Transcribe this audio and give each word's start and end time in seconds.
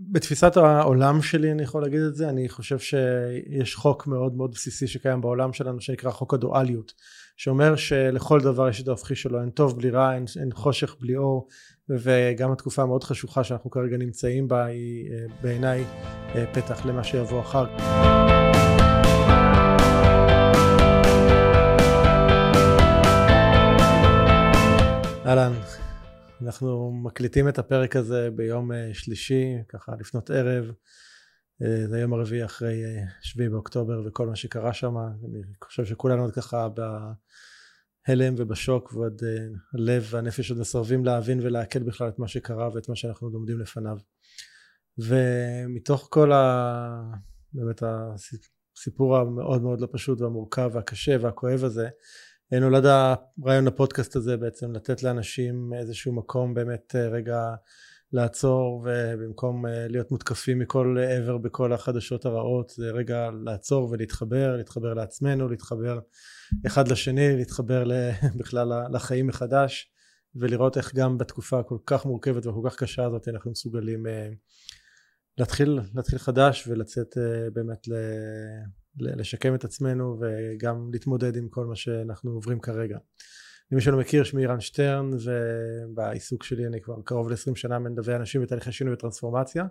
בתפיסת 0.00 0.56
העולם 0.56 1.22
שלי 1.22 1.52
אני 1.52 1.62
יכול 1.62 1.82
להגיד 1.82 2.00
את 2.00 2.14
זה, 2.14 2.28
אני 2.28 2.48
חושב 2.48 2.78
שיש 2.78 3.74
חוק 3.74 4.06
מאוד 4.06 4.34
מאוד 4.34 4.50
בסיסי 4.50 4.86
שקיים 4.86 5.20
בעולם 5.20 5.52
שלנו 5.52 5.80
שנקרא 5.80 6.10
חוק 6.10 6.34
הדואליות, 6.34 6.92
שאומר 7.36 7.76
שלכל 7.76 8.40
דבר 8.40 8.68
יש 8.68 8.82
את 8.82 8.88
ההופכי 8.88 9.14
שלו, 9.14 9.40
אין 9.40 9.50
טוב 9.50 9.78
בלי 9.78 9.90
רע, 9.90 10.14
אין, 10.14 10.24
אין 10.40 10.52
חושך 10.52 10.96
בלי 11.00 11.16
אור, 11.16 11.48
וגם 11.88 12.52
התקופה 12.52 12.82
המאוד 12.82 13.04
חשוכה 13.04 13.44
שאנחנו 13.44 13.70
כרגע 13.70 13.96
נמצאים 13.96 14.48
בה 14.48 14.64
היא 14.64 15.10
אה, 15.10 15.16
בעיניי 15.42 15.84
אה, 16.34 16.44
פתח 16.52 16.86
למה 16.86 17.04
שיבוא 17.04 17.40
אחר 17.40 17.66
כך. 17.66 18.25
אנחנו 26.46 26.92
מקליטים 27.04 27.48
את 27.48 27.58
הפרק 27.58 27.96
הזה 27.96 28.28
ביום 28.30 28.72
אה, 28.72 28.90
שלישי, 28.92 29.44
ככה 29.68 29.92
לפנות 30.00 30.30
ערב. 30.30 30.72
אה, 31.62 31.86
זה 31.88 31.96
היום 31.96 32.12
הרביעי 32.12 32.44
אחרי 32.44 32.84
אה, 32.84 33.04
שביעי 33.22 33.48
באוקטובר 33.48 34.02
וכל 34.06 34.26
מה 34.26 34.36
שקרה 34.36 34.72
שם. 34.72 34.96
אני 34.98 35.42
חושב 35.64 35.84
שכולנו 35.84 36.22
עוד 36.22 36.34
ככה 36.34 36.68
בהלם 36.68 38.34
ובשוק 38.36 38.92
ועוד 38.92 39.22
הלב 39.74 40.06
והנפש 40.10 40.50
עוד 40.50 40.60
מסרבים 40.60 41.04
להבין 41.04 41.40
ולעכל 41.42 41.82
בכלל 41.82 42.08
את 42.08 42.18
מה 42.18 42.28
שקרה 42.28 42.68
ואת 42.74 42.88
מה 42.88 42.96
שאנחנו 42.96 43.30
לומדים 43.30 43.60
לפניו. 43.60 43.96
ומתוך 44.98 46.08
כל 46.10 46.32
ה... 46.32 47.12
באמת 47.52 47.82
הסיפור 47.82 49.16
המאוד 49.16 49.62
מאוד 49.62 49.80
לא 49.80 49.88
פשוט 49.92 50.20
והמורכב 50.20 50.70
והקשה 50.72 51.16
והכואב 51.20 51.64
הזה, 51.64 51.88
נולד 52.52 52.84
הרעיון 52.86 53.66
הפודקאסט 53.66 54.16
הזה 54.16 54.36
בעצם 54.36 54.72
לתת 54.72 55.02
לאנשים 55.02 55.72
איזשהו 55.74 56.12
מקום 56.12 56.54
באמת 56.54 56.96
אה, 56.96 57.08
רגע 57.08 57.54
לעצור 58.12 58.86
ובמקום 58.86 59.66
אה, 59.66 59.88
להיות 59.88 60.10
מותקפים 60.10 60.58
מכל 60.58 60.96
עבר 61.08 61.38
בכל 61.38 61.72
החדשות 61.72 62.26
הרעות 62.26 62.70
זה 62.70 62.90
רגע 62.90 63.30
לעצור 63.44 63.90
ולהתחבר 63.90 64.56
להתחבר 64.56 64.94
לעצמנו 64.94 65.48
להתחבר 65.48 65.98
אחד 66.66 66.88
לשני 66.88 67.36
להתחבר 67.36 67.84
בכלל 68.40 68.72
לחיים 68.92 69.26
מחדש 69.26 69.92
ולראות 70.34 70.76
איך 70.76 70.94
גם 70.94 71.18
בתקופה 71.18 71.58
הכל 71.58 71.78
כך 71.86 72.06
מורכבת 72.06 72.46
וכל 72.46 72.68
כך 72.70 72.76
קשה 72.76 73.04
הזאת 73.04 73.28
אנחנו 73.28 73.50
מסוגלים 73.50 74.06
אה, 74.06 74.28
להתחיל 75.38 75.80
להתחיל 75.94 76.18
חדש 76.18 76.68
ולצאת 76.68 77.14
באמת 77.52 77.88
לשקם 78.98 79.54
את 79.54 79.64
עצמנו 79.64 80.18
וגם 80.20 80.90
להתמודד 80.92 81.36
עם 81.36 81.48
כל 81.48 81.66
מה 81.66 81.76
שאנחנו 81.76 82.30
עוברים 82.30 82.60
כרגע. 82.60 82.98
למי 83.72 83.80
שלא 83.80 83.98
מכיר 83.98 84.24
שמי 84.24 84.46
רן 84.46 84.60
שטרן 84.60 85.10
ובעיסוק 85.24 86.44
שלי 86.44 86.66
אני 86.66 86.80
כבר 86.80 86.94
קרוב 87.04 87.30
ל-20 87.30 87.56
שנה 87.56 87.78
מלווה 87.78 88.16
אנשים 88.16 88.42
בתהליכי 88.42 88.72
שינוי 88.72 88.94
וטרנספורמציה 88.94 89.64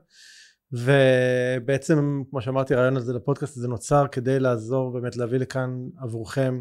ובעצם 0.71 2.23
כמו 2.29 2.41
שאמרתי 2.41 2.73
הרעיון 2.73 2.97
הזה 2.97 3.13
לפודקאסט 3.13 3.57
הזה 3.57 3.67
נוצר 3.67 4.05
כדי 4.11 4.39
לעזור 4.39 4.93
באמת 4.93 5.17
להביא 5.17 5.37
לכאן 5.37 5.69
עבורכם 5.97 6.59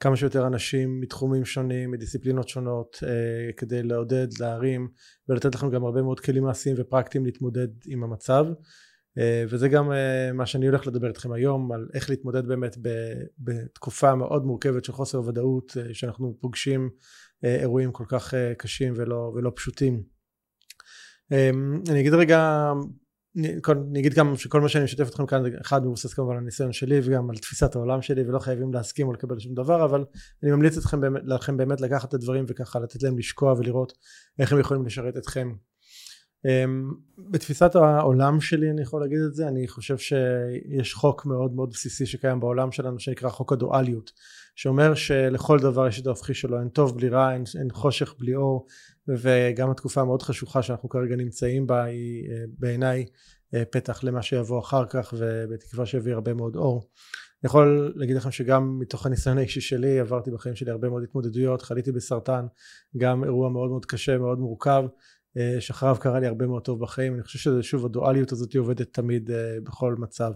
כמה 0.00 0.16
שיותר 0.16 0.46
אנשים 0.46 1.00
מתחומים 1.00 1.44
שונים 1.44 1.90
מדיסציפלינות 1.90 2.48
שונות 2.48 2.98
אה, 3.02 3.52
כדי 3.56 3.82
לעודד 3.82 4.28
להרים 4.40 4.88
ולתת 5.28 5.54
לכם 5.54 5.70
גם 5.70 5.84
הרבה 5.84 6.02
מאוד 6.02 6.20
כלים 6.20 6.42
מעשיים 6.42 6.76
ופרקטיים 6.78 7.24
להתמודד 7.24 7.68
עם 7.86 8.04
המצב 8.04 8.44
וזה 9.48 9.68
גם 9.68 9.92
אה, 9.92 10.32
מה 10.32 10.46
שאני 10.46 10.66
הולך 10.66 10.86
לדבר 10.86 11.08
איתכם 11.08 11.32
היום 11.32 11.72
על 11.72 11.88
איך 11.94 12.10
להתמודד 12.10 12.46
באמת 12.46 12.76
בתקופה 13.38 14.14
מאוד 14.14 14.44
מורכבת 14.44 14.84
של 14.84 14.92
חוסר 14.92 15.20
ודאות 15.20 15.76
אה, 15.76 15.94
שאנחנו 15.94 16.36
פוגשים 16.40 16.90
אירועים 17.42 17.92
כל 17.92 18.04
כך 18.08 18.34
קשים 18.58 18.92
ולא, 18.96 19.32
ולא 19.34 19.52
פשוטים. 19.56 20.02
אני 21.90 22.00
אגיד 22.00 22.14
רגע 22.14 22.72
אני 23.36 24.00
אגיד 24.00 24.14
גם 24.14 24.36
שכל 24.36 24.60
מה 24.60 24.68
שאני 24.68 24.84
משתף 24.84 25.08
אתכם 25.08 25.26
כאן 25.26 25.42
זה 25.42 25.48
אחד 25.60 25.86
מבוסס 25.86 26.14
כמובן 26.14 26.32
על 26.32 26.38
הניסיון 26.38 26.72
שלי 26.72 27.00
וגם 27.04 27.30
על 27.30 27.36
תפיסת 27.36 27.76
העולם 27.76 28.02
שלי 28.02 28.22
ולא 28.22 28.38
חייבים 28.38 28.72
להסכים 28.72 29.08
או 29.08 29.12
לקבל 29.12 29.38
שום 29.38 29.54
דבר 29.54 29.84
אבל 29.84 30.04
אני 30.42 30.50
ממליץ 30.50 30.76
אתכם, 30.76 31.00
לכם 31.24 31.56
באמת 31.56 31.80
לקחת 31.80 32.08
את 32.08 32.14
הדברים 32.14 32.44
וככה 32.48 32.80
לתת 32.80 33.02
להם 33.02 33.18
לשקוע 33.18 33.52
ולראות 33.52 33.92
איך 34.38 34.52
הם 34.52 34.60
יכולים 34.60 34.86
לשרת 34.86 35.16
אתכם 35.16 35.48
אמ, 35.48 35.67
בתפיסת 37.18 37.74
העולם 37.74 38.40
שלי 38.40 38.70
אני 38.70 38.82
יכול 38.82 39.00
להגיד 39.00 39.18
את 39.28 39.34
זה 39.34 39.48
אני 39.48 39.68
חושב 39.68 39.98
שיש 39.98 40.94
חוק 40.94 41.26
מאוד 41.26 41.52
מאוד 41.52 41.70
בסיסי 41.70 42.06
שקיים 42.06 42.40
בעולם 42.40 42.72
שלנו 42.72 42.98
שנקרא 42.98 43.28
חוק 43.28 43.52
הדואליות 43.52 44.12
שאומר 44.56 44.94
שלכל 44.94 45.58
דבר 45.58 45.88
יש 45.88 46.00
את 46.00 46.06
ההופכי 46.06 46.34
שלו 46.34 46.60
אין 46.60 46.68
טוב 46.68 46.96
בלי 46.96 47.08
רע 47.08 47.32
אין, 47.32 47.44
אין 47.58 47.68
חושך 47.70 48.14
בלי 48.18 48.34
אור 48.34 48.66
וגם 49.08 49.70
התקופה 49.70 50.00
המאוד 50.00 50.22
חשוכה 50.22 50.62
שאנחנו 50.62 50.88
כרגע 50.88 51.16
נמצאים 51.16 51.66
בה 51.66 51.84
היא 51.84 52.30
אה, 52.30 52.44
בעיניי 52.58 53.06
אה, 53.54 53.64
פתח 53.64 54.04
למה 54.04 54.22
שיבוא 54.22 54.60
אחר 54.60 54.86
כך 54.86 55.14
ובתקווה 55.18 55.86
שיביא 55.86 56.12
הרבה 56.12 56.34
מאוד 56.34 56.56
אור. 56.56 56.88
אני 57.42 57.48
יכול 57.48 57.92
להגיד 57.96 58.16
לכם 58.16 58.30
שגם 58.30 58.78
מתוך 58.78 59.06
הניסיון 59.06 59.38
האישי 59.38 59.60
שלי 59.60 60.00
עברתי 60.00 60.30
בחיים 60.30 60.54
שלי 60.54 60.70
הרבה 60.70 60.88
מאוד 60.88 61.02
התמודדויות 61.02 61.62
חליתי 61.62 61.92
בסרטן 61.92 62.46
גם 62.96 63.24
אירוע 63.24 63.48
מאוד 63.48 63.70
מאוד 63.70 63.86
קשה 63.86 64.18
מאוד 64.18 64.38
מורכב 64.38 64.84
שאחריו 65.60 65.96
קרה 66.00 66.20
לי 66.20 66.26
הרבה 66.26 66.46
מאוד 66.46 66.62
טוב 66.62 66.80
בחיים. 66.80 67.14
אני 67.14 67.22
חושב 67.22 67.38
שזה 67.38 67.62
שוב 67.62 67.86
הדואליות 67.86 68.32
הזאת 68.32 68.56
עובדת 68.56 68.92
תמיד 68.92 69.30
אה, 69.30 69.56
בכל 69.62 69.94
מצב. 69.98 70.32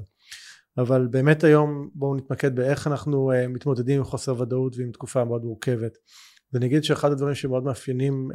אבל 0.79 1.07
באמת 1.07 1.45
היום 1.45 1.91
בואו 1.95 2.17
נתמקד 2.17 2.57
באיך 2.57 2.87
אנחנו 2.87 3.33
אה, 3.33 3.49
מתמודדים 3.49 3.99
עם 3.99 4.05
חוסר 4.05 4.41
ודאות 4.41 4.77
ועם 4.77 4.93
תקופה 4.93 5.25
מאוד 5.25 5.45
מורכבת 5.45 5.99
ואני 6.53 6.67
אגיד 6.67 6.85
שאחד 6.85 7.13
הדברים 7.13 7.35
שמאוד 7.35 7.65
מאפיינים 7.65 8.31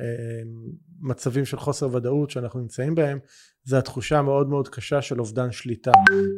מצבים 1.01 1.45
של 1.45 1.57
חוסר 1.57 1.95
ודאות 1.95 2.29
שאנחנו 2.29 2.59
נמצאים 2.59 2.95
בהם 2.95 3.19
זה 3.67 3.77
התחושה 3.77 4.19
המאוד 4.19 4.49
מאוד 4.49 4.67
קשה 4.67 5.01
של 5.01 5.19
אובדן 5.19 5.51
שליטה. 5.51 5.91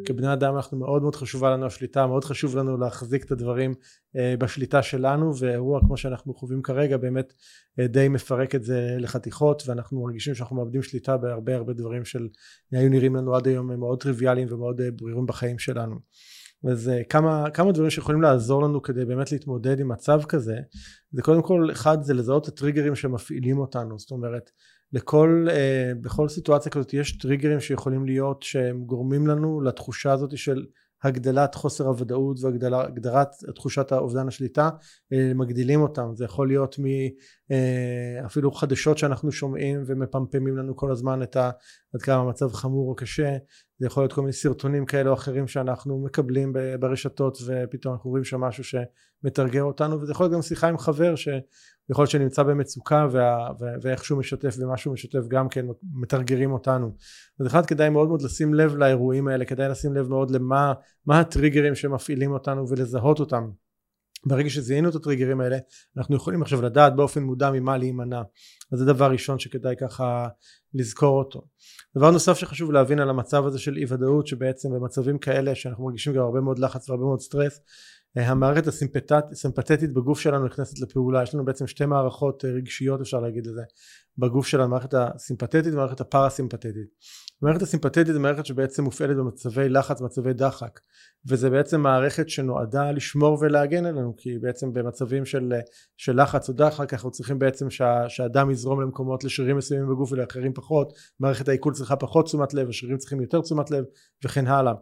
כבני 0.06 0.34
אדם 0.34 0.56
אנחנו 0.56 0.78
מאוד 0.78 1.02
מאוד 1.02 1.16
חשובה 1.16 1.50
לנו 1.50 1.66
השליטה, 1.66 2.08
מאוד 2.08 2.24
חשוב 2.24 2.58
לנו 2.58 2.78
להחזיק 2.78 3.26
את 3.26 3.32
הדברים 3.32 3.74
אה, 4.16 4.36
בשליטה 4.40 4.82
שלנו 4.82 5.38
ואירוע 5.38 5.80
כמו 5.80 5.98
שאנחנו 5.98 6.34
חווים 6.34 6.62
כרגע 6.62 6.98
באמת 6.98 7.34
אה, 7.80 7.88
די 7.88 8.08
מפרק 8.08 8.56
את 8.56 8.64
זה 8.64 8.96
לחתיכות 9.00 9.64
ואנחנו 9.66 10.04
מרגישים 10.04 10.36
שאנחנו 10.36 10.56
מאבדים 10.56 10.84
שליטה 10.84 11.18
בהרבה 11.18 11.56
הרבה 11.56 11.74
דברים 11.74 12.06
של 12.06 12.28
היו 12.72 12.90
נראים 12.90 13.16
לנו 13.16 13.36
עד 13.36 13.48
היום 13.48 13.80
מאוד 13.80 14.02
טריוויאליים 14.02 14.48
ומאוד 14.52 14.82
אה, 14.82 14.92
ברירים 14.92 15.26
בחיים 15.26 15.60
שלנו. 15.60 15.96
אז 16.68 16.92
כמה, 17.10 17.50
כמה 17.54 17.72
דברים 17.72 17.90
שיכולים 17.90 18.22
לעזור 18.22 18.64
לנו 18.64 18.82
כדי 18.82 19.06
באמת 19.06 19.32
להתמודד 19.32 19.80
עם 19.80 19.88
מצב 19.88 20.22
כזה 20.24 20.56
זה 21.12 21.22
קודם 21.22 21.42
כל 21.42 21.70
אחד 21.72 22.04
זה 22.04 22.14
לזהות 22.14 22.44
את 22.44 22.54
הטריגרים 22.54 22.96
שמפעילים 22.96 23.60
אותנו. 23.60 24.00
זאת 24.00 24.12
אומרת 24.12 24.52
לכל 24.94 25.48
אה, 25.50 25.92
בכל 26.02 26.28
סיטואציה 26.30 26.72
כזאת 26.72 26.94
יש 26.94 27.18
טריגרים 27.18 27.60
שיכולים 27.60 28.06
להיות 28.06 28.44
שהם 28.44 28.84
גורמים 28.84 29.28
לנו 29.28 29.62
לתחושה 29.62 30.12
הזאת 30.12 30.38
של 30.38 30.66
הגדלת 31.04 31.56
חוסר 31.56 31.88
הוודאות 31.88 32.38
והגדרת 32.42 33.28
תחושת 33.56 33.92
האובדן 33.92 34.28
השליטה 34.28 34.70
אה, 35.14 35.32
מגדילים 35.36 35.82
אותם. 35.82 36.16
זה 36.16 36.26
יכול 36.26 36.48
להיות 36.48 36.76
אה, 37.52 38.26
אפילו 38.26 38.52
חדשות 38.52 38.98
שאנחנו 38.98 39.32
שומעים 39.32 39.84
ומפמפמים 39.86 40.58
לנו 40.58 40.76
כל 40.76 40.92
הזמן 40.92 41.24
את 41.24 41.36
ה, 41.36 41.52
עד 41.94 42.02
כמה 42.02 42.16
המצב 42.16 42.54
חמור 42.54 42.90
או 42.90 42.96
קשה. 42.96 43.38
זה 43.80 43.88
יכול 43.88 44.04
להיות 44.04 44.14
כל 44.14 44.22
מיני 44.22 44.34
סרטונים 44.34 44.86
כאלה 44.86 45.10
או 45.10 45.14
אחרים 45.14 45.48
שאנחנו 45.48 46.04
מקבלים 46.04 46.54
ברשתות 46.80 47.38
ופתאום 47.46 47.94
אנחנו 47.94 48.10
רואים 48.10 48.24
שם 48.24 48.42
משהו 48.42 48.64
שמתרגר 48.64 49.64
אותנו. 49.64 50.02
וזה 50.02 50.12
יכול 50.12 50.24
להיות 50.24 50.34
גם 50.34 50.42
שיחה 50.42 50.68
עם 50.68 50.78
חבר 50.78 51.16
שיכול 51.90 52.04
להיות 52.04 52.12
שנמצא 52.12 52.44
במצוקה 52.44 53.08
וה, 53.12 53.50
ואיך 53.82 54.06
שהוא 54.06 54.20
משתף 54.20 54.56
ומה 54.60 54.78
שהוא 54.78 54.94
משתף 54.94 55.28
גם 55.28 55.50
כן 55.50 55.66
מתרגרים 55.94 56.52
אותנו. 56.52 56.96
אז 57.40 57.48
אחד 57.48 57.66
כדאי 57.66 57.90
מאוד 57.90 58.08
מאוד 58.08 58.22
לשים 58.22 58.54
לב 58.54 58.76
לאירועים 58.76 59.28
האלה 59.28 59.46
כדאי 59.46 59.70
לשים 59.70 59.94
לב 59.94 60.08
מאוד 60.08 60.32
למה 60.32 60.74
מה 61.06 61.20
הטריגרים 61.20 61.76
שמפעילים 61.76 62.32
אותנו 62.32 62.70
ולזהות 62.70 63.20
אותם. 63.20 63.50
ברגע 64.26 64.50
שזיהינו 64.50 64.90
את 64.90 64.96
הטריגרים 64.96 65.42
האלה 65.42 65.58
אנחנו 65.98 66.16
יכולים 66.16 66.42
עכשיו 66.42 66.62
לדעת 66.62 66.96
באופן 66.96 67.24
מודע 67.24 67.52
ממה 67.52 67.78
להימנע. 67.78 68.22
אז 68.72 68.80
זה 68.80 68.86
דבר 68.86 69.12
ראשון 69.12 69.40
שכדאי 69.40 69.76
ככה 69.80 70.28
לזכור 70.74 71.20
אותו. 71.20 71.42
דבר 71.98 72.12
נוסף 72.12 72.38
שחשוב 72.38 72.72
להבין 72.72 73.00
על 73.00 73.10
המצב 73.10 73.46
הזה 73.46 73.60
של 73.60 73.78
אי 73.78 73.86
ודאות 73.88 74.28
שבעצם 74.28 74.70
במצבים 74.72 75.18
כאלה 75.18 75.56
שאנחנו 75.56 75.86
מרגישים 75.86 76.14
גם 76.14 76.22
הרבה 76.22 76.42
מאוד 76.42 76.60
לחץ 76.60 76.90
והרבה 76.90 77.06
מאוד 77.06 77.20
סטרס 77.20 77.60
המערכת 78.16 78.68
הסימפתטית 78.68 79.94
בגוף 79.94 80.20
שלנו 80.20 80.46
נכנסת 80.46 80.80
לפעולה. 80.80 81.24
יש 81.24 81.36
לנו 81.36 81.46
בעצם 81.46 81.68
שתי 81.68 81.86
מערכות 81.86 82.46
אה, 82.46 82.50
רגשיות 82.50 83.02
אפשר 83.02 83.20
להגיד 83.20 83.48
לזה 83.48 83.62
בגוף 84.20 84.48
שלנו 84.48 84.64
המערכת 84.64 84.94
הסימפתטית 84.94 85.74
והמערכת 85.74 86.02
הפרסימפתטית. 86.02 86.88
המערכת 87.42 87.62
הסימפתטית 87.62 88.08
היא 88.08 88.20
מערכת 88.20 88.46
שבעצם 88.46 88.84
מופעלת 88.84 89.18
במצבי 89.18 89.70
לחץ 89.70 90.02
מצבי 90.02 90.34
דחק 90.34 90.80
וזה 91.28 91.50
בעצם 91.50 91.82
מערכת 91.82 92.30
שנועדה 92.30 92.92
לשמור 92.92 93.38
ולהגן 93.42 93.86
עלינו 93.86 94.14
כי 94.18 94.38
בעצם 94.42 94.74
במצבים 94.74 95.26
של, 95.26 95.54
של 95.98 96.22
לחץ 96.22 96.50
או 96.50 96.54
דחק 96.54 96.94
אנחנו 96.94 97.12
צריכים 97.12 97.40
בעצם 97.40 97.70
שה, 97.70 98.10
שהדם 98.10 98.52
יזרום 98.52 98.82
למקומות 98.82 99.24
לשרירים 99.24 99.58
מסוימים 99.58 99.90
בגוף 99.90 100.12
ולאחרים 100.12 100.54
פחות 100.54 100.94
מערכת 101.20 101.48
העיכול 101.48 101.74
צריכה 101.74 101.96
פחות 101.96 102.26
תשומת 102.26 102.54
לב 102.54 102.70
השרירים 102.70 102.98
צריכים 102.98 103.22
יותר 103.22 103.42
תשומת 103.42 103.72
לב 103.72 103.84
וכן 104.26 104.48
הלאה. 104.48 104.74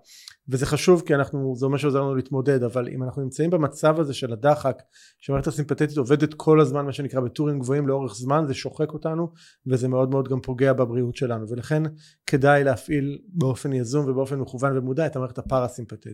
וזה 0.50 0.66
חשוב 0.66 1.04
כי 1.06 1.16
אנחנו 1.16 1.54
זה 1.56 1.66
אומר 1.66 1.78
שעוזר 1.78 2.02
לנו 2.02 2.16
להתמודד 2.16 2.64
אבל 2.64 2.88
אם 2.88 3.04
אנחנו 3.04 3.22
נמצאים 3.22 3.50
במצב 3.50 4.00
הזה 4.00 4.14
של 4.14 4.34
הדחק 4.34 4.82
שמערכת 5.18 5.48
הסימפתטית 5.48 5.98
עובדת 5.98 6.34
כל 6.34 6.62
הזמן 6.62 6.86
מה 6.86 6.92
שנקרא 6.92 7.22
בטורים 7.22 7.60
גבוהים 7.60 7.88
לאורך 7.88 8.16
זמן 8.16 8.44
זה 8.48 8.54
שוחק 8.54 8.94
אותנו 8.94 9.27
וזה 9.68 9.88
מאוד 9.88 10.10
מאוד 10.10 10.28
גם 10.28 10.42
פוגע 10.42 10.74
בבריאות 10.74 11.16
שלנו 11.16 11.50
ולכן 11.50 11.84
כדאי 12.28 12.64
להפעיל 12.64 13.18
באופן 13.28 13.74
יזום 13.74 14.10
ובאופן 14.10 14.40
מכוון 14.40 14.78
ומודע 14.78 15.06
את 15.06 15.16
המערכת 15.16 15.38
הפרסימפטית. 15.38 16.14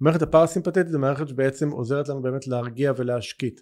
המערכת 0.00 0.22
הפרסימפטית 0.22 0.88
זו 0.88 0.98
מערכת 0.98 1.28
שבעצם 1.28 1.70
עוזרת 1.70 2.08
לנו 2.08 2.22
באמת 2.22 2.46
להרגיע 2.46 2.92
ולהשקיט. 2.96 3.60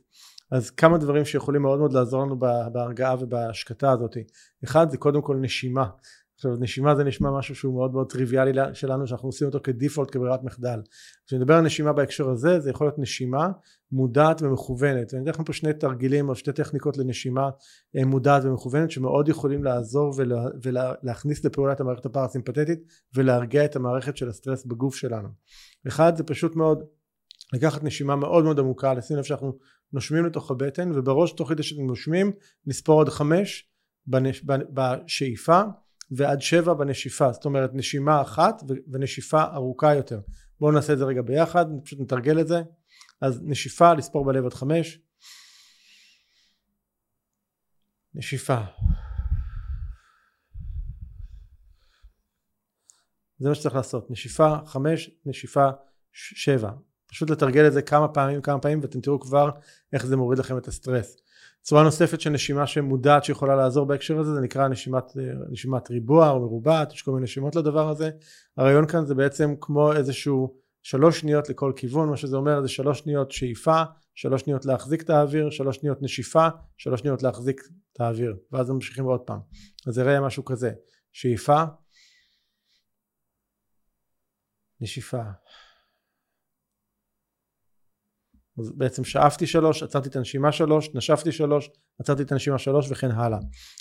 אז 0.51 0.71
כמה 0.71 0.99
דברים 0.99 1.25
שיכולים 1.25 1.63
מאוד 1.63 1.79
מאוד 1.79 1.93
לעזור 1.93 2.23
לנו 2.23 2.39
בהרגעה 2.73 3.17
ובהשקטה 3.21 3.91
הזאת. 3.91 4.17
אחד 4.65 4.91
זה 4.91 4.97
קודם 4.97 5.23
כל 5.23 5.37
נשימה 5.37 5.87
עכשיו 6.37 6.51
נשימה 6.61 6.95
זה 6.95 7.05
נשמע 7.05 7.31
משהו 7.39 7.55
שהוא 7.55 7.75
מאוד 7.75 7.93
מאוד 7.93 8.11
טריוויאלי 8.11 8.53
שלנו 8.75 9.07
שאנחנו 9.07 9.29
עושים 9.29 9.47
אותו 9.47 9.59
כדיפולט 9.63 10.11
כברירת 10.13 10.43
מחדל. 10.45 10.81
כשאני 11.27 11.41
מדבר 11.41 11.55
על 11.55 11.65
נשימה 11.65 11.93
בהקשר 11.93 12.31
הזה 12.31 12.61
זה 12.61 12.71
יכול 12.71 12.87
להיות 12.87 12.99
נשימה 12.99 13.49
מודעת 13.93 14.43
ומכוונת. 14.43 15.13
ואני 15.13 15.25
אתן 15.25 15.31
לכם 15.31 15.45
פה 15.45 15.53
שני 15.53 15.73
תרגילים 15.73 16.29
או 16.29 16.35
שתי 16.35 16.53
טכניקות 16.53 16.97
לנשימה 16.97 17.51
אה, 17.97 18.05
מודעת 18.05 18.45
ומכוונת 18.45 18.91
שמאוד 18.91 19.29
יכולים 19.29 19.65
לעזור 19.65 20.15
ולה, 20.17 20.45
ולהכניס 20.63 21.45
לפעולה 21.45 21.73
את 21.73 21.81
המערכת 21.81 22.07
הפרסימפטית 22.07 22.79
ולהרגיע 23.15 23.65
את 23.65 23.77
המערכת 23.77 24.17
של 24.17 24.29
הסטרס 24.29 24.65
בגוף 24.65 24.95
שלנו. 24.95 25.29
אחד 25.89 26.17
זה 26.17 26.25
פשוט 26.25 26.57
מאוד 26.57 26.85
לקחת 27.53 27.85
נשימה 27.85 28.17
מאוד 28.17 28.45
מאוד 28.45 28.59
עמוקה. 28.59 28.95
לשים 28.95 29.17
לב 29.17 29.23
שאנחנו 29.23 29.59
נושמים 29.93 30.27
לתוך 30.27 30.51
הבטן 30.51 30.93
ובראש 30.95 31.33
תוך 31.33 31.49
כדי 31.49 31.63
שאתם 31.63 31.87
נושמים 31.87 32.33
נספור 32.67 33.01
עוד 33.01 33.09
חמש 33.09 33.71
בנש, 34.07 34.45
בשאיפה 34.47 35.63
ועד 36.11 36.41
שבע 36.41 36.75
בנשיפה 36.75 37.33
זאת 37.33 37.45
אומרת 37.45 37.71
נשימה 37.75 38.23
אחת 38.23 38.63
ונשיפה 38.93 39.43
ארוכה 39.43 39.95
יותר. 39.95 40.21
בואו 40.61 40.73
נעשה 40.73 40.93
את 40.93 40.99
זה 40.99 41.05
רגע 41.05 41.23
ביחד 41.23 41.67
פשוט 41.85 42.01
נתרגל 42.01 42.41
את 42.41 42.49
זה. 42.49 42.63
אז 43.21 43.41
נשיפה 43.43 43.95
לספור 43.95 44.25
בלב 44.25 44.45
עד 44.45 44.55
חמש. 44.55 44.99
נשיפה. 48.15 48.61
זה 53.39 53.49
מה 53.49 53.55
שצריך 53.55 53.75
לעשות. 53.75 54.11
נשיפה 54.11 54.57
חמש 54.67 55.11
נשיפה 55.27 55.71
שבע. 56.13 56.71
פשוט 57.07 57.31
לתרגל 57.31 57.67
את 57.67 57.73
זה 57.73 57.83
כמה 57.83 58.09
פעמים 58.09 58.43
כמה 58.43 58.61
פעמים 58.61 58.81
ואתם 58.83 59.01
תראו 59.01 59.21
כבר 59.21 59.51
איך 59.93 60.07
זה 60.07 60.17
מוריד 60.17 60.39
לכם 60.39 60.59
את 60.59 60.69
הסטרס 60.69 61.17
צורה 61.69 61.83
נוספת 61.83 62.21
של 62.21 62.31
נשימה 62.31 62.67
שמודעת 62.67 63.25
שיכולה 63.25 63.57
לעזור 63.57 63.87
בהקשר 63.87 64.19
הזה 64.19 64.35
זה 64.35 64.41
נקרא 64.41 64.69
נשימת, 64.69 65.05
נשימת 65.51 65.91
ריבוע 65.91 66.31
או 66.31 66.41
מרובעת 66.41 66.93
יש 66.93 67.03
כל 67.03 67.11
מיני 67.11 67.25
נשימות 67.25 67.57
לדבר 67.57 67.89
הזה. 67.89 68.11
הרעיון 68.57 68.87
כאן 68.87 69.07
זה 69.07 69.15
בעצם 69.15 69.55
כמו 69.61 69.93
איזשהו 69.93 70.57
שלוש 70.83 71.21
שניות 71.21 71.49
לכל 71.49 71.73
כיוון 71.77 72.09
מה 72.09 72.17
שזה 72.17 72.37
אומר 72.37 72.63
זה 72.63 72.69
שלוש 72.69 72.99
שניות 72.99 73.33
שאיפה 73.33 73.83
שלוש 74.15 74.41
שניות 74.41 74.65
להחזיק 74.65 75.03
את 75.03 75.11
האוויר 75.11 75.51
שלוש 75.51 75.77
שניות 75.77 76.03
נשיפה 76.03 76.49
שלוש 76.77 77.01
שניות 77.01 77.23
להחזיק 77.23 77.61
את 77.93 78.01
האוויר 78.01 78.37
ואז 78.53 78.71
ממשיכים 78.71 79.05
עוד 79.05 79.21
פעם. 79.21 79.41
אז 79.87 79.95
זה 79.95 80.01
יראה 80.01 80.21
משהו 80.21 80.45
כזה 80.45 80.73
שאיפה 81.13 81.63
נשיפה 84.81 85.23
אז 88.59 88.73
בעצם 88.77 89.05
שאפתי 89.05 89.47
שלוש, 89.47 89.83
עצרתי 89.83 90.09
את 90.09 90.17
הנשימה 90.17 90.53
שלוש, 90.53 90.91
נשפתי 90.95 91.33
שלוש, 91.33 91.71
עצרתי 92.01 92.23
את 92.23 92.33
הנשימה 92.33 92.59
שלוש 92.59 92.91
וכן 92.91 93.11
הלאה. 93.11 93.39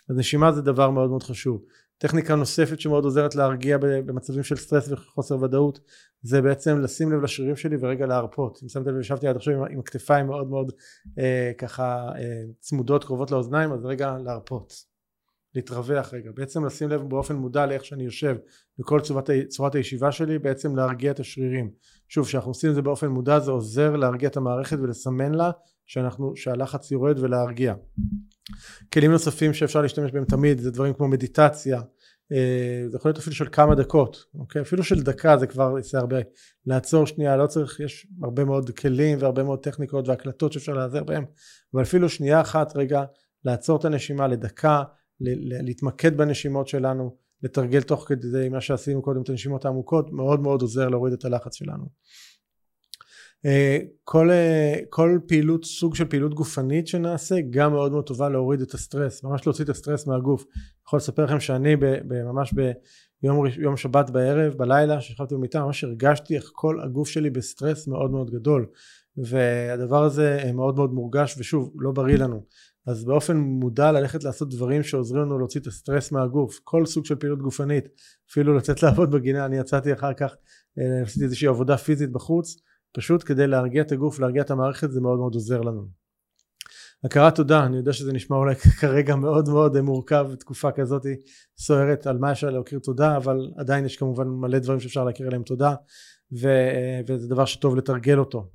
אז 0.10 0.18
נשימה 0.18 0.52
זה 0.52 0.62
דבר 0.62 0.90
מאוד 0.90 1.10
מאוד 1.10 1.24
חשוב. 1.24 1.62
טכניקה 1.98 2.36
נוספת 2.36 2.80
שמאוד 2.80 3.04
עוזרת 3.04 3.36
להרגיע 3.36 3.78
במצבים 3.78 4.44
של 4.44 4.56
סטרס 4.56 4.92
וחוסר 4.92 5.44
ודאות 5.44 5.80
זה 6.22 6.42
בעצם 6.42 6.82
לשים 6.82 7.12
לב 7.12 7.22
לשרירים 7.22 7.56
שלי 7.56 7.76
ורגע 7.80 8.06
להרפות. 8.06 8.60
אם 8.64 8.70
שמתם 8.70 8.90
לב 8.90 9.00
ישבתי 9.00 9.28
עד 9.28 9.36
עכשיו 9.36 9.54
עם, 9.54 9.72
עם 9.72 9.80
הכתפיים 9.80 10.28
מאוד 10.28 10.50
מאוד 10.50 10.72
אה, 11.20 11.52
ככה 11.58 12.10
אה, 12.18 12.42
צמודות 12.60 13.04
קרובות 13.04 13.32
לאוזניים 13.32 13.72
אז 13.72 13.86
רגע 13.86 14.18
להרפות. 14.26 14.95
להתרווח 15.56 16.14
רגע. 16.14 16.32
בעצם 16.34 16.66
לשים 16.66 16.90
לב 16.90 17.02
באופן 17.02 17.36
מודע 17.36 17.66
לאיך 17.66 17.86
שאני 17.86 18.04
יושב 18.04 18.36
בכל 18.80 19.00
צורת, 19.02 19.30
צורת 19.48 19.76
הישיבה 19.76 20.12
שלי 20.12 20.40
בעצם 20.40 20.76
להרגיע 20.76 21.12
את 21.12 21.20
השרירים. 21.20 21.72
שוב 22.10 22.26
כשאנחנו 22.26 22.52
עושים 22.52 22.70
את 22.70 22.76
זה 22.76 22.82
באופן 22.82 23.08
מודע 23.08 23.40
זה 23.40 23.52
עוזר 23.52 23.96
להרגיע 23.96 24.30
את 24.30 24.38
המערכת 24.38 24.78
ולסמן 24.82 25.34
לה 25.34 25.52
שאנחנו 25.86 26.36
שהלחץ 26.36 26.92
יורד 26.92 27.20
ולהרגיע. 27.20 27.74
כלים 28.94 29.12
נוספים 29.12 29.54
שאפשר 29.54 29.82
להשתמש 29.82 30.12
בהם 30.12 30.26
תמיד 30.26 30.60
זה 30.60 30.72
דברים 30.72 30.94
כמו 30.94 31.08
מדיטציה 31.08 31.82
אה, 32.32 32.86
זה 32.90 32.98
יכול 32.98 33.10
להיות 33.10 33.18
אפילו 33.20 33.36
של 33.36 33.48
כמה 33.52 33.76
דקות 33.76 34.26
אוקיי? 34.40 34.62
אפילו 34.62 34.84
של 34.84 35.04
דקה 35.04 35.38
זה 35.38 35.48
כבר 35.48 35.74
יעשה 35.78 35.98
הרבה. 35.98 36.18
לעצור 36.66 37.08
שנייה 37.08 37.38
לא 37.38 37.48
צריך 37.48 37.80
יש 37.80 38.08
הרבה 38.24 38.46
מאוד 38.46 38.70
כלים 38.70 39.18
והרבה 39.22 39.44
מאוד 39.44 39.60
טכניקות 39.60 40.08
והקלטות 40.08 40.54
שאפשר 40.54 40.74
להיעזר 40.74 41.04
בהם 41.04 41.26
אבל 41.74 41.84
אפילו 41.84 42.10
שנייה 42.10 42.42
אחת 42.42 42.76
רגע 42.76 43.04
לעצור 43.46 43.80
את 43.80 43.86
הנשימה 43.86 44.28
לדקה 44.28 44.84
להתמקד 45.22 46.18
בנשימות 46.18 46.68
שלנו 46.68 47.16
לתרגל 47.44 47.82
תוך 47.82 48.06
כדי 48.08 48.50
מה 48.50 48.62
שעשינו 48.62 49.02
קודם 49.02 49.22
את 49.22 49.30
הנשימות 49.30 49.66
העמוקות 49.66 50.12
מאוד 50.12 50.40
מאוד 50.40 50.62
עוזר 50.62 50.90
להוריד 50.90 51.14
את 51.14 51.26
הלחץ 51.26 51.56
שלנו. 51.56 51.86
אה, 53.46 53.80
כל, 54.04 54.32
אה, 54.32 54.76
כל 54.90 55.20
פעילות 55.28 55.66
סוג 55.66 55.96
של 55.96 56.06
פעילות 56.06 56.34
גופנית 56.34 56.88
שנעשה 56.88 57.36
גם 57.50 57.72
מאוד 57.72 57.92
מאוד 57.92 58.06
טובה 58.06 58.30
להוריד 58.30 58.62
את 58.62 58.74
הסטרס 58.74 59.24
ממש 59.24 59.46
להוציא 59.46 59.64
את 59.64 59.70
הסטרס 59.70 60.08
מהגוף. 60.08 60.46
יכול 60.88 60.98
לספר 60.98 61.26
לכם 61.26 61.40
שאני 61.40 61.76
ב, 61.76 61.86
ב, 61.86 62.24
ממש 62.24 62.54
ביום 63.22 63.46
יום 63.58 63.78
שבת 63.78 64.10
בערב 64.10 64.54
בלילה 64.54 65.02
שכבתי 65.02 65.36
במיטה 65.36 65.66
ממש 65.66 65.84
הרגשתי 65.84 66.36
איך 66.36 66.52
כל 66.54 66.82
הגוף 66.82 67.08
שלי 67.08 67.30
בסטרס 67.30 67.88
מאוד 67.88 68.12
מאוד 68.12 68.32
גדול. 68.32 68.66
והדבר 69.18 70.04
הזה 70.04 70.40
אה, 70.44 70.52
מאוד 70.52 70.76
מאוד 70.76 70.94
מורגש 70.94 71.36
ושוב 71.38 71.74
לא 71.76 71.92
בריא 71.92 72.18
לנו 72.18 72.46
אז 72.88 73.06
באופן 73.06 73.38
מודע 73.38 73.92
ללכת 73.92 74.24
לעשות 74.24 74.50
דברים 74.50 74.84
שעוזרים 74.84 75.22
לנו 75.22 75.38
להוציא 75.38 75.62
את 75.62 75.68
הסטרס 75.68 76.12
מהגוף. 76.12 76.60
כל 76.64 76.86
סוג 76.86 77.06
של 77.06 77.16
פעילות 77.16 77.40
גופנית 77.40 77.88
אפילו 78.32 78.58
לצאת 78.58 78.84
לעבוד 78.84 79.12
בגינה 79.12 79.46
אני 79.46 79.58
יצאתי 79.58 79.94
אחר 79.94 80.14
כך 80.14 80.36
אה, 80.80 81.04
עשיתי 81.04 81.26
איזושהי 81.26 81.48
עבודה 81.48 81.78
פיזית 81.78 82.12
בחוץ 82.12 82.56
פשוט 82.92 83.24
כדי 83.26 83.48
להרגיע 83.48 83.82
את 83.82 83.92
הגוף 83.92 84.20
להרגיע 84.20 84.42
את 84.42 84.52
המערכת 84.52 84.92
זה 84.92 85.02
מאוד 85.02 85.20
מאוד 85.20 85.34
עוזר 85.34 85.62
לנו. 85.62 85.88
הכרת 87.04 87.36
תודה 87.36 87.66
אני 87.66 87.78
יודע 87.78 87.94
שזה 87.94 88.14
נשמע 88.14 88.38
אולי 88.38 88.56
כרגע 88.82 89.16
מאוד 89.16 89.50
מאוד 89.50 89.82
מורכב 89.82 90.28
בתקופה 90.32 90.72
כזאת 90.72 91.06
סוערת 91.58 92.08
על 92.08 92.18
מה 92.18 92.32
אפשר 92.32 92.50
להכיר 92.50 92.80
תודה 92.80 93.18
אבל 93.18 93.52
עדיין 93.58 93.86
יש 93.86 93.98
כמובן 93.98 94.28
מלא 94.28 94.60
דברים 94.60 94.80
שאפשר 94.80 95.04
להכיר 95.04 95.28
עליהם 95.28 95.44
תודה 95.44 95.76
ו, 96.42 96.48
אה, 96.48 97.02
וזה 97.08 97.28
דבר 97.28 97.46
שטוב 97.46 97.76
לתרגל 97.76 98.20
אותו 98.20 98.50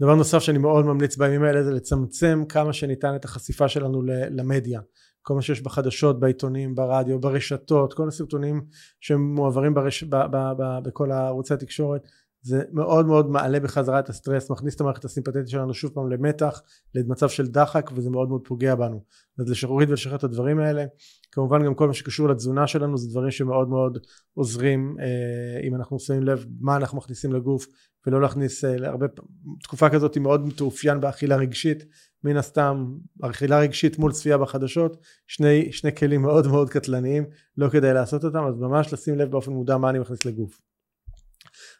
דבר 0.00 0.14
נוסף 0.14 0.38
שאני 0.38 0.58
מאוד 0.58 0.84
ממליץ 0.84 1.16
בימים 1.16 1.42
האלה 1.42 1.64
זה 1.64 1.70
לצמצם 1.70 2.44
כמה 2.48 2.72
שניתן 2.72 3.16
את 3.16 3.24
החשיפה 3.24 3.68
שלנו 3.68 4.02
למדיה. 4.30 4.80
כל 5.22 5.34
מה 5.34 5.42
שיש 5.42 5.62
בחדשות 5.62 6.20
בעיתונים 6.20 6.74
ברדיו 6.74 7.20
ברשתות 7.20 7.94
כל 7.94 8.08
הסרטונים 8.08 8.62
שמועברים 9.00 9.74
ברש... 9.74 10.02
ב... 10.02 10.16
ב... 10.16 10.36
ב... 10.58 10.78
בכל 10.82 11.12
ערוצי 11.12 11.54
התקשורת 11.54 12.06
זה 12.42 12.62
מאוד 12.72 13.06
מאוד 13.06 13.30
מעלה 13.30 13.60
בחזרה 13.60 13.98
את 13.98 14.08
הסטרס 14.08 14.50
מכניס 14.50 14.74
את 14.74 14.80
המערכת 14.80 15.04
הסימפטית 15.04 15.48
שלנו 15.48 15.74
שוב 15.74 15.90
פעם 15.94 16.10
למתח 16.10 16.62
למצב 16.94 17.28
של 17.28 17.46
דחק 17.46 17.90
וזה 17.94 18.10
מאוד 18.10 18.28
מאוד 18.28 18.40
פוגע 18.44 18.74
בנו. 18.74 19.02
אז 19.38 19.50
לשחרורית 19.50 19.88
ולשחרר 19.88 20.16
את 20.16 20.24
הדברים 20.24 20.58
האלה. 20.58 20.84
כמובן 21.32 21.64
גם 21.64 21.74
כל 21.74 21.86
מה 21.86 21.94
שקשור 21.94 22.28
לתזונה 22.28 22.66
שלנו 22.66 22.98
זה 22.98 23.10
דברים 23.10 23.30
שמאוד 23.30 23.68
מאוד 23.68 23.98
עוזרים 24.34 24.96
אה, 25.00 25.68
אם 25.68 25.74
אנחנו 25.74 25.98
שמים 25.98 26.22
לב 26.22 26.46
מה 26.60 26.76
אנחנו 26.76 26.98
מכניסים 26.98 27.32
לגוף 27.32 27.66
ולא 28.06 28.20
להכניס 28.20 28.64
אה, 28.64 28.88
הרבה 28.88 29.06
תקופה 29.62 29.90
כזאת 29.90 30.14
היא 30.14 30.22
מאוד 30.22 30.46
מתאופיין 30.46 31.00
באכילה 31.00 31.36
רגשית. 31.36 31.84
מן 32.24 32.36
הסתם 32.36 32.86
אכילה 33.22 33.58
רגשית 33.58 33.98
מול 33.98 34.12
צפייה 34.12 34.38
בחדשות 34.38 34.96
שני, 35.26 35.72
שני 35.72 35.96
כלים 35.96 36.22
מאוד 36.22 36.46
מאוד 36.46 36.70
קטלניים 36.70 37.24
לא 37.56 37.68
כדאי 37.68 37.94
לעשות 37.94 38.24
אותם. 38.24 38.44
אז 38.44 38.54
ממש 38.58 38.92
לשים 38.92 39.18
לב 39.18 39.30
באופן 39.30 39.52
מודע 39.52 39.76
מה 39.76 39.90
אני 39.90 39.98
מכניס 39.98 40.24
לגוף 40.24 40.60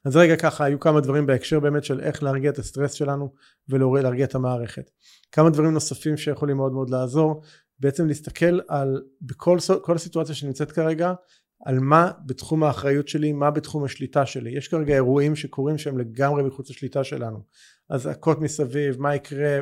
אז 0.04 0.16
רגע 0.16 0.36
ככה 0.36 0.64
היו 0.64 0.80
כמה 0.80 1.00
דברים 1.00 1.26
בהקשר 1.26 1.60
באמת 1.60 1.84
של 1.84 2.00
איך 2.00 2.22
להרגיע 2.22 2.50
את 2.50 2.58
הסטרס 2.58 2.92
שלנו 2.92 3.32
ולהרגיע 3.68 4.24
את 4.24 4.34
המערכת. 4.34 4.90
כמה 5.32 5.50
דברים 5.50 5.70
נוספים 5.70 6.16
שיכולים 6.16 6.56
מאוד 6.56 6.72
מאוד 6.72 6.90
לעזור. 6.90 7.42
בעצם 7.80 8.06
להסתכל 8.06 8.60
על 8.68 9.02
בכל 9.22 9.58
כל 9.82 9.94
הסיטואציה 9.94 10.34
שנמצאת 10.34 10.72
כרגע 10.72 11.12
על 11.64 11.78
מה 11.78 12.10
בתחום 12.26 12.64
האחריות 12.64 13.08
שלי 13.08 13.32
מה 13.32 13.50
בתחום 13.50 13.84
השליטה 13.84 14.26
שלי. 14.26 14.50
יש 14.50 14.68
כרגע 14.68 14.94
אירועים 14.94 15.36
שקורים 15.36 15.78
שהם 15.78 15.98
לגמרי 15.98 16.42
מחוץ 16.42 16.70
לשליטה 16.70 17.04
שלנו. 17.04 17.42
אזעקות 17.88 18.40
מסביב 18.40 19.00
מה 19.00 19.14
יקרה 19.14 19.60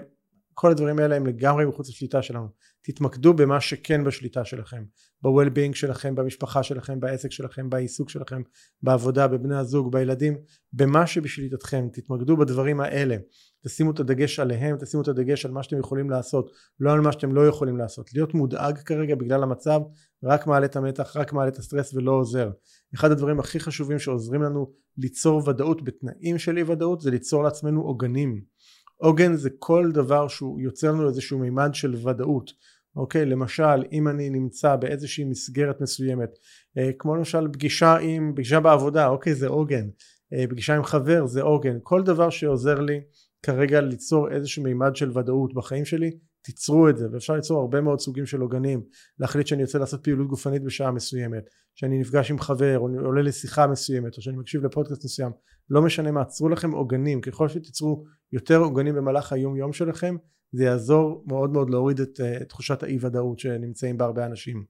כל 0.55 0.71
הדברים 0.71 0.99
האלה 0.99 1.17
הם 1.17 1.27
לגמרי 1.27 1.65
מחוץ 1.65 1.89
לשליטה 1.89 2.23
שלנו 2.23 2.49
תתמקדו 2.87 3.35
במה 3.35 3.61
שכן 3.61 4.05
בשליטה 4.05 4.45
שלכם 4.45 4.85
ב-well-being 5.23 5.75
שלכם 5.75 6.15
במשפחה 6.15 6.63
שלכם 6.63 7.01
בעסק 7.01 7.31
שלכם 7.31 7.71
בעיסוק 7.71 8.11
שלכם 8.11 8.43
בעבודה 8.83 9.29
בבני 9.29 9.57
הזוג 9.57 9.93
בילדים 9.93 10.37
במה 10.73 11.07
שבשליטתכם 11.07 11.89
תתמקדו 11.93 12.37
בדברים 12.37 12.81
האלה. 12.81 13.17
תשימו 13.65 13.91
את 13.91 14.01
הדגש 14.01 14.41
עליהם 14.41 14.77
תשימו 14.81 15.03
את 15.03 15.09
הדגש 15.09 15.47
על 15.47 15.53
מה 15.53 15.63
שאתם 15.63 15.79
יכולים 15.79 16.11
לעשות 16.11 16.51
לא 16.81 16.93
על 16.93 17.01
מה 17.01 17.13
שאתם 17.13 17.35
לא 17.35 17.49
יכולים 17.49 17.77
לעשות. 17.77 18.15
להיות 18.15 18.35
מודאג 18.35 18.79
כרגע 18.79 19.15
בגלל 19.15 19.43
המצב 19.43 19.81
רק 20.25 20.47
מעלה 20.47 20.67
את 20.67 20.77
המתח 20.77 21.17
רק 21.17 21.33
מעלה 21.33 21.49
את 21.49 21.59
הסטרס 21.59 21.95
ולא 21.95 22.13
עוזר. 22.13 22.51
אחד 22.95 23.11
הדברים 23.11 23.41
הכי 23.41 23.61
חשובים 23.61 23.99
שעוזרים 23.99 24.43
לנו 24.43 24.73
ליצור 24.99 25.49
ודאות 25.49 25.85
בתנאים 25.85 26.39
של 26.39 26.57
אי 26.57 26.63
ודאות 26.63 27.01
זה 27.01 27.11
ליצור 27.11 27.43
לעצמנו 27.43 27.83
עוגנים. 27.83 28.55
עוגן 28.97 29.37
זה 29.37 29.51
כל 29.59 29.91
דבר 29.95 30.29
שהוא 30.29 30.61
יוצר 30.61 30.93
לנו 30.93 31.09
איזשהו 31.09 31.39
מימד 31.39 31.71
של 31.73 31.95
ודאות 32.09 32.51
אוקיי? 32.97 33.27
למשל 33.27 33.85
אם 33.93 34.09
אני 34.09 34.31
נמצא 34.31 34.77
באיזושהי 34.77 35.25
מסגרת 35.25 35.81
מסוימת 35.81 36.39
אה, 36.79 36.91
כמו 36.99 37.17
למשל 37.17 37.49
פגישה 37.53 37.97
עם 37.97 38.33
פגישה 38.37 38.61
בעבודה 38.61 39.09
אוקיי 39.09 39.35
זה 39.35 39.49
עוגן. 39.49 39.89
אה, 40.33 40.45
פגישה 40.51 40.77
עם 40.77 40.85
חבר 40.85 41.27
זה 41.27 41.43
עוגן. 41.43 41.77
כל 41.83 42.03
דבר 42.03 42.31
שעוזר 42.31 42.81
לי 42.81 43.01
כרגע 43.43 43.81
ליצור 43.81 44.31
איזשהו 44.31 44.63
מימד 44.63 44.97
של 44.97 45.19
ודאות 45.19 45.55
בחיים 45.55 45.85
שלי 45.85 46.11
תיצרו 46.43 46.89
את 46.89 46.97
זה. 46.97 47.07
ואפשר 47.13 47.35
ליצור 47.35 47.61
הרבה 47.61 47.81
מאוד 47.81 48.01
סוגים 48.01 48.27
של 48.27 48.41
עוגנים. 48.41 48.83
להחליט 49.19 49.47
שאני 49.47 49.63
רוצה 49.63 49.79
לעשות 49.79 50.05
פעילות 50.05 50.29
גופנית 50.29 50.63
בשעה 50.63 50.91
מסוימת 50.91 51.45
שאני 51.75 51.99
נפגש 51.99 52.31
עם 52.31 52.39
חבר 52.39 52.79
או 52.79 52.89
עולה 53.05 53.23
לשיחה 53.23 53.67
מסוימת 53.67 54.17
או 54.17 54.23
שאני 54.23 54.37
מקשיב 54.37 54.65
לפודקאסט 54.65 55.05
מסוים. 55.05 55.33
לא 55.71 55.83
משנה 55.83 56.11
מה 56.11 56.25
צרו 56.25 56.49
לכם 56.49 56.71
עוגנים. 56.71 57.21
ככל 57.21 57.49
שתיצרו 57.49 58.05
יותר 58.33 58.59
עוגנים 58.59 58.95
במהלך 58.95 59.33
היום 59.33 59.57
יום 59.57 59.73
שלכם 59.73 60.17
זה 60.55 60.65
יעזור 60.65 61.25
מאוד 61.27 61.51
מאוד 61.51 61.71
להוריד 61.71 62.01
את 62.01 62.21
uh, 62.21 62.45
תחושת 62.45 62.83
האי 62.83 62.99
ודאות 63.01 63.39
שנמצאים 63.39 63.99
בה 63.99 64.05
הרבה 64.05 64.27
אנשים. 64.27 64.65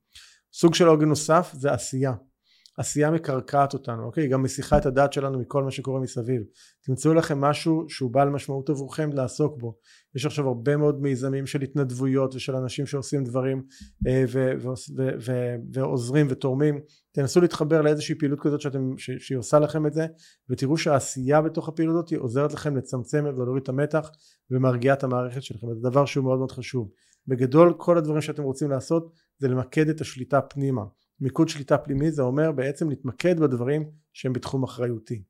סוג 0.52 0.74
של 0.74 0.86
עוגן 0.86 1.08
נוסף 1.08 1.50
זה 1.52 1.72
עשייה 1.72 2.12
עשייה 2.76 3.10
מקרקעת 3.10 3.74
אותנו, 3.74 4.04
אוקיי? 4.04 4.28
גם 4.28 4.42
מסיחה 4.42 4.78
את 4.78 4.86
הדעת 4.86 5.12
שלנו 5.12 5.38
מכל 5.38 5.64
מה 5.64 5.70
שקורה 5.70 6.00
מסביב. 6.00 6.42
תמצאו 6.84 7.14
לכם 7.14 7.40
משהו 7.40 7.84
שהוא 7.88 8.10
בעל 8.10 8.30
משמעות 8.30 8.70
עבורכם 8.70 9.10
לעסוק 9.12 9.58
בו. 9.58 9.78
יש 10.14 10.26
עכשיו 10.26 10.48
הרבה 10.48 10.76
מאוד 10.76 11.02
מיזמים 11.02 11.46
של 11.46 11.62
התנדבויות 11.62 12.34
ושל 12.34 12.56
אנשים 12.56 12.86
שעושים 12.86 13.24
דברים 13.24 13.62
אה, 14.06 14.24
ועוזרים 15.72 16.26
ותורמים. 16.30 16.80
תנסו 17.12 17.40
להתחבר 17.40 17.82
לאיזושהי 17.82 18.14
פעילות 18.14 18.40
כזאת 18.40 18.60
שאתם, 18.60 18.98
שהיא 18.98 19.38
עושה 19.38 19.58
לכם 19.58 19.86
את 19.86 19.94
זה 19.94 20.06
ותראו 20.50 20.76
שהעשייה 20.76 21.42
בתוך 21.42 21.68
הפעילות 21.68 21.94
הזאת 21.94 22.12
עוזרת 22.22 22.52
לכם 22.52 22.76
לצמצם 22.76 23.24
ולהוריד 23.24 23.62
את 23.62 23.68
המתח 23.68 24.10
ומרגיעה 24.50 24.94
את 24.94 25.04
המערכת 25.04 25.42
שלכם. 25.42 25.66
זה 25.74 25.90
דבר 25.90 26.04
שהוא 26.04 26.24
מאוד 26.24 26.38
מאוד 26.38 26.52
חשוב. 26.52 26.90
בגדול 27.26 27.74
כל 27.78 27.98
הדברים 27.98 28.20
שאתם 28.20 28.42
רוצים 28.42 28.70
לעשות 28.70 29.12
זה 29.38 29.48
למקד 29.48 29.88
את 29.88 30.00
השליטה 30.00 30.40
פנימה. 30.40 30.82
מיקוד 31.20 31.48
שליטה 31.48 31.78
פנימי 31.78 32.10
זה 32.10 32.22
אומר 32.22 32.52
בעצם 32.52 32.90
להתמקד 32.90 33.40
בדברים 33.40 33.90
שהם 34.12 34.32
בתחום 34.32 34.62
אחריותי. 34.62 35.22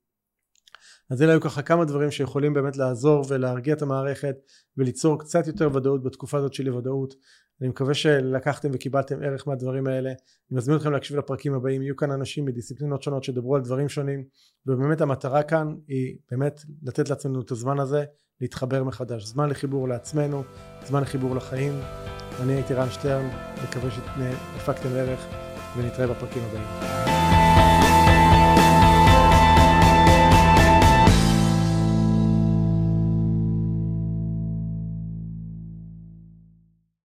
אז 1.11 1.23
אלה 1.23 1.33
היו 1.33 1.41
ככה 1.41 1.63
כמה 1.63 1.85
דברים 1.85 2.11
שיכולים 2.11 2.55
באמת 2.55 2.77
לעזור 2.77 3.25
ולהרגיע 3.29 3.75
את 3.75 3.83
המערכת 3.83 4.37
וליצור 4.77 5.19
קצת 5.21 5.47
יותר 5.47 5.69
ודאות 5.75 6.03
בתקופה 6.03 6.39
הזאת 6.39 6.55
של 6.55 6.75
ודאות. 6.75 7.15
אני 7.61 7.69
מקווה 7.69 7.95
שלקחתם 7.95 8.69
וקיבלתם 8.73 9.23
ערך 9.23 9.49
מהדברים 9.49 9.87
האלה. 9.87 10.09
אני 10.11 10.59
מזמין 10.59 10.77
אתכם 10.77 10.93
להקשיב 10.93 11.17
לפרקים 11.17 11.55
הבאים. 11.55 11.83
יהיו 11.83 11.97
כאן 11.97 12.11
אנשים 12.11 12.45
מדיסציפלינות 12.45 13.03
שונות 13.03 13.25
שדברו 13.25 13.57
על 13.57 13.63
דברים 13.63 13.89
שונים 13.89 14.25
ובאמת 14.67 15.01
המטרה 15.01 15.43
כאן 15.43 15.75
היא 15.89 16.17
באמת 16.31 16.61
לתת 16.83 17.11
לעצמנו 17.11 17.41
את 17.41 17.51
הזמן 17.51 17.81
הזה 17.81 18.05
להתחבר 18.41 18.85
מחדש. 18.85 19.25
זמן 19.25 19.49
לחיבור 19.49 19.89
לעצמנו 19.89 20.43
זמן 20.85 21.03
לחיבור 21.03 21.37
לחיים. 21.37 21.73
אני 22.43 22.53
הייתי 22.53 22.75
רן 22.75 22.91
שטרן 22.91 23.29
מקווה 23.65 23.91
שהפקתם 23.91 24.89
ערך 24.89 25.44
venite 25.75 26.07
da 26.07 26.15
pochino 26.15 26.47
bene. 26.49 27.14